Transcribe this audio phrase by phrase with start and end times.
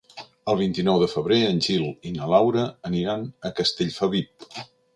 [0.53, 4.53] El vint-i-nou de febrer en Gil i na Laura aniran a Castellfabib.